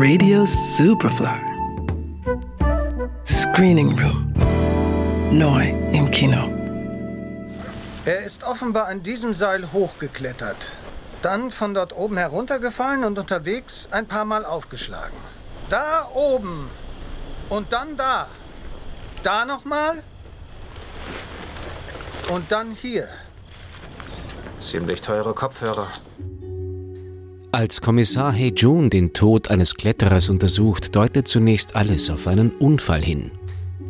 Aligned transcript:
Radio 0.00 0.46
Superfly. 0.46 1.40
Screening 3.26 3.98
Room. 3.98 4.32
Neu 5.32 5.70
im 5.92 6.08
Kino. 6.12 6.48
Er 8.04 8.22
ist 8.22 8.44
offenbar 8.44 8.86
an 8.86 9.02
diesem 9.02 9.34
Seil 9.34 9.72
hochgeklettert. 9.72 10.70
Dann 11.20 11.50
von 11.50 11.74
dort 11.74 11.96
oben 11.96 12.16
heruntergefallen 12.16 13.02
und 13.02 13.18
unterwegs 13.18 13.88
ein 13.90 14.06
paar 14.06 14.24
Mal 14.24 14.44
aufgeschlagen. 14.44 15.18
Da 15.68 16.08
oben. 16.14 16.70
Und 17.48 17.72
dann 17.72 17.96
da. 17.96 18.28
Da 19.24 19.44
nochmal. 19.46 20.00
Und 22.32 22.52
dann 22.52 22.70
hier. 22.70 23.08
Ziemlich 24.60 25.00
teure 25.00 25.34
Kopfhörer. 25.34 25.88
Als 27.50 27.80
Kommissar 27.80 28.34
Hei 28.34 28.52
Jun 28.54 28.90
den 28.90 29.14
Tod 29.14 29.50
eines 29.50 29.74
Kletterers 29.74 30.28
untersucht, 30.28 30.94
deutet 30.94 31.28
zunächst 31.28 31.76
alles 31.76 32.10
auf 32.10 32.26
einen 32.26 32.50
Unfall 32.50 33.02
hin. 33.02 33.30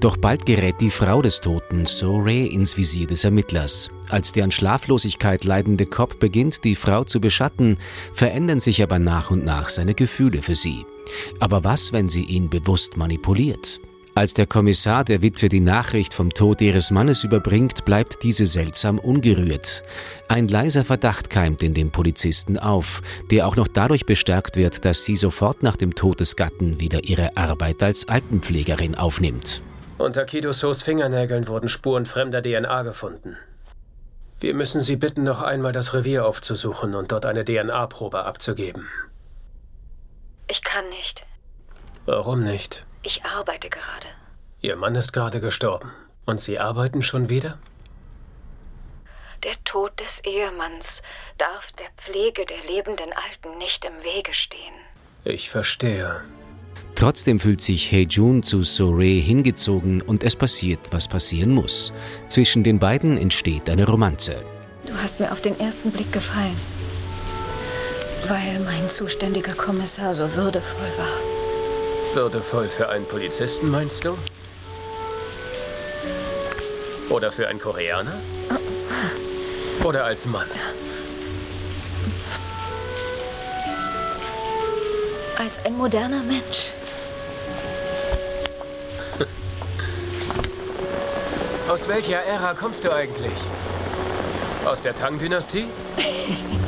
Doch 0.00 0.16
bald 0.16 0.46
gerät 0.46 0.76
die 0.80 0.88
Frau 0.88 1.20
des 1.20 1.42
Toten, 1.42 1.84
So 1.84 2.16
Ray, 2.16 2.46
ins 2.46 2.78
Visier 2.78 3.06
des 3.06 3.24
Ermittlers. 3.24 3.90
Als 4.08 4.32
der 4.32 4.44
an 4.44 4.52
Schlaflosigkeit 4.52 5.44
leidende 5.44 5.84
Cop 5.84 6.18
beginnt, 6.18 6.64
die 6.64 6.74
Frau 6.74 7.04
zu 7.04 7.20
beschatten, 7.20 7.76
verändern 8.14 8.58
sich 8.58 8.82
aber 8.82 8.98
nach 8.98 9.30
und 9.30 9.44
nach 9.44 9.68
seine 9.68 9.94
Gefühle 9.94 10.40
für 10.40 10.54
sie. 10.54 10.86
Aber 11.38 11.62
was, 11.62 11.92
wenn 11.92 12.08
sie 12.08 12.24
ihn 12.24 12.48
bewusst 12.48 12.96
manipuliert? 12.96 13.80
Als 14.14 14.34
der 14.34 14.46
Kommissar 14.46 15.04
der 15.04 15.22
Witwe 15.22 15.48
die 15.48 15.60
Nachricht 15.60 16.12
vom 16.12 16.28
Tod 16.28 16.60
ihres 16.60 16.90
Mannes 16.90 17.24
überbringt, 17.24 17.86
bleibt 17.86 18.22
diese 18.22 18.44
seltsam 18.44 18.98
ungerührt. 18.98 19.82
Ein 20.28 20.48
leiser 20.48 20.84
Verdacht 20.84 21.30
keimt 21.30 21.62
in 21.62 21.72
dem 21.72 21.90
Polizisten 21.90 22.58
auf, 22.58 23.00
der 23.30 23.46
auch 23.46 23.56
noch 23.56 23.68
dadurch 23.68 24.04
bestärkt 24.04 24.56
wird, 24.56 24.84
dass 24.84 25.06
sie 25.06 25.16
sofort 25.16 25.62
nach 25.62 25.76
dem 25.76 25.94
Tod 25.94 26.20
des 26.20 26.36
Gatten 26.36 26.78
wieder 26.78 27.04
ihre 27.04 27.38
Arbeit 27.38 27.82
als 27.82 28.06
Altenpflegerin 28.06 28.96
aufnimmt. 28.96 29.62
Unter 29.96 30.26
Kidosos 30.26 30.82
Fingernägeln 30.82 31.48
wurden 31.48 31.68
Spuren 31.68 32.04
fremder 32.04 32.42
DNA 32.42 32.82
gefunden. 32.82 33.38
Wir 34.40 34.54
müssen 34.54 34.82
Sie 34.82 34.96
bitten, 34.96 35.22
noch 35.22 35.40
einmal 35.40 35.72
das 35.72 35.94
Revier 35.94 36.26
aufzusuchen 36.26 36.94
und 36.94 37.12
dort 37.12 37.24
eine 37.24 37.44
DNA-Probe 37.44 38.24
abzugeben. 38.24 38.88
Ich 40.50 40.62
kann 40.62 40.86
nicht. 40.90 41.24
Warum 42.04 42.42
nicht? 42.42 42.84
Ich 43.02 43.24
arbeite 43.24 43.68
gerade. 43.68 44.06
Ihr 44.60 44.76
Mann 44.76 44.94
ist 44.94 45.12
gerade 45.12 45.40
gestorben. 45.40 45.90
Und 46.24 46.40
Sie 46.40 46.58
arbeiten 46.58 47.02
schon 47.02 47.28
wieder? 47.28 47.58
Der 49.42 49.54
Tod 49.64 49.98
des 49.98 50.20
Ehemanns 50.20 51.02
darf 51.36 51.72
der 51.72 51.88
Pflege 51.96 52.44
der 52.46 52.62
lebenden 52.68 53.12
Alten 53.12 53.58
nicht 53.58 53.84
im 53.84 54.04
Wege 54.04 54.32
stehen. 54.32 54.74
Ich 55.24 55.50
verstehe. 55.50 56.22
Trotzdem 56.94 57.40
fühlt 57.40 57.60
sich 57.60 57.90
Hei-jun 57.90 58.44
zu 58.44 58.62
So-rae 58.62 59.18
hingezogen 59.18 60.00
und 60.00 60.22
es 60.22 60.36
passiert, 60.36 60.92
was 60.92 61.08
passieren 61.08 61.50
muss. 61.50 61.92
Zwischen 62.28 62.62
den 62.62 62.78
beiden 62.78 63.18
entsteht 63.18 63.68
eine 63.68 63.84
Romanze. 63.84 64.44
Du 64.86 64.94
hast 64.94 65.18
mir 65.18 65.32
auf 65.32 65.40
den 65.40 65.58
ersten 65.58 65.90
Blick 65.90 66.12
gefallen, 66.12 66.56
weil 68.28 68.60
mein 68.60 68.88
zuständiger 68.88 69.54
Kommissar 69.54 70.14
so 70.14 70.32
würdevoll 70.34 70.98
war. 70.98 71.21
Würdevoll 72.14 72.68
für 72.68 72.90
einen 72.90 73.06
Polizisten, 73.06 73.70
meinst 73.70 74.04
du? 74.04 74.18
Oder 77.08 77.32
für 77.32 77.48
einen 77.48 77.58
Koreaner? 77.58 78.20
Oder 79.82 80.04
als 80.04 80.26
Mann? 80.26 80.46
Als 85.38 85.64
ein 85.64 85.76
moderner 85.76 86.22
Mensch. 86.22 86.72
Aus 91.68 91.88
welcher 91.88 92.22
Ära 92.24 92.52
kommst 92.52 92.84
du 92.84 92.92
eigentlich? 92.92 93.32
Aus 94.66 94.82
der 94.82 94.94
Tang-Dynastie? 94.94 95.66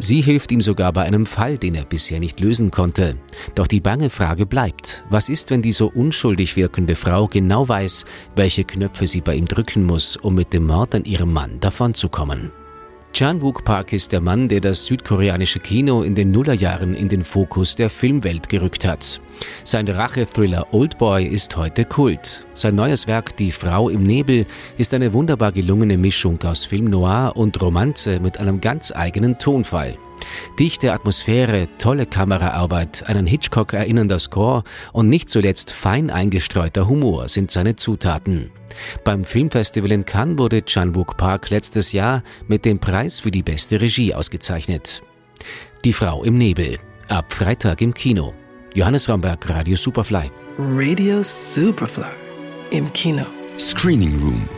Sie 0.00 0.20
hilft 0.20 0.52
ihm 0.52 0.60
sogar 0.60 0.92
bei 0.92 1.02
einem 1.02 1.26
Fall, 1.26 1.58
den 1.58 1.74
er 1.74 1.84
bisher 1.84 2.20
nicht 2.20 2.40
lösen 2.40 2.70
konnte. 2.70 3.16
Doch 3.54 3.66
die 3.66 3.80
bange 3.80 4.10
Frage 4.10 4.46
bleibt, 4.46 5.04
was 5.10 5.28
ist, 5.28 5.50
wenn 5.50 5.62
die 5.62 5.72
so 5.72 5.90
unschuldig 5.92 6.56
wirkende 6.56 6.94
Frau 6.94 7.26
genau 7.26 7.68
weiß, 7.68 8.04
welche 8.36 8.64
Knöpfe 8.64 9.06
sie 9.06 9.20
bei 9.20 9.34
ihm 9.34 9.46
drücken 9.46 9.84
muss, 9.84 10.16
um 10.16 10.34
mit 10.34 10.52
dem 10.52 10.66
Mord 10.66 10.94
an 10.94 11.04
ihrem 11.04 11.32
Mann 11.32 11.58
davonzukommen? 11.60 12.52
Chan-wook 13.12 13.64
Park 13.64 13.92
ist 13.92 14.12
der 14.12 14.20
Mann, 14.20 14.48
der 14.48 14.60
das 14.60 14.86
südkoreanische 14.86 15.58
Kino 15.58 16.02
in 16.02 16.14
den 16.14 16.30
Nullerjahren 16.30 16.94
in 16.94 17.08
den 17.08 17.24
Fokus 17.24 17.74
der 17.74 17.90
Filmwelt 17.90 18.48
gerückt 18.48 18.86
hat. 18.86 19.20
Sein 19.64 19.88
Rache-Thriller 19.88 20.72
Oldboy 20.72 21.24
ist 21.24 21.56
heute 21.56 21.84
Kult. 21.84 22.44
Sein 22.54 22.74
neues 22.74 23.06
Werk 23.06 23.36
Die 23.36 23.50
Frau 23.50 23.88
im 23.88 24.04
Nebel 24.04 24.46
ist 24.76 24.94
eine 24.94 25.12
wunderbar 25.12 25.52
gelungene 25.52 25.96
Mischung 25.96 26.42
aus 26.42 26.64
Film 26.64 26.86
noir 26.86 27.32
und 27.34 27.60
Romanze 27.60 28.20
mit 28.20 28.38
einem 28.38 28.60
ganz 28.60 28.92
eigenen 28.92 29.38
Tonfall. 29.38 29.96
Dichte 30.58 30.92
Atmosphäre, 30.92 31.68
tolle 31.78 32.06
Kameraarbeit, 32.06 33.08
einen 33.08 33.26
Hitchcock 33.26 33.72
erinnernder 33.72 34.18
Score 34.18 34.64
und 34.92 35.08
nicht 35.08 35.28
zuletzt 35.28 35.70
fein 35.70 36.10
eingestreuter 36.10 36.88
Humor 36.88 37.28
sind 37.28 37.50
seine 37.50 37.76
Zutaten. 37.76 38.50
Beim 39.04 39.24
Filmfestival 39.24 39.92
in 39.92 40.04
Cannes 40.04 40.38
wurde 40.38 40.64
Chan-wook 40.64 41.16
Park 41.16 41.50
letztes 41.50 41.92
Jahr 41.92 42.22
mit 42.46 42.64
dem 42.64 42.78
Preis 42.78 43.20
für 43.20 43.30
die 43.30 43.42
beste 43.42 43.80
Regie 43.80 44.14
ausgezeichnet. 44.14 45.02
Die 45.84 45.92
Frau 45.92 46.24
im 46.24 46.38
Nebel. 46.38 46.78
Ab 47.08 47.32
Freitag 47.32 47.80
im 47.80 47.94
Kino. 47.94 48.34
Johannes 48.74 49.08
Ramberg, 49.08 49.48
Radio 49.48 49.76
Superfly. 49.76 50.30
Radio 50.58 51.22
Superfly. 51.22 52.04
Im 52.70 52.92
Kino. 52.92 53.24
Screening 53.58 54.20
Room. 54.20 54.57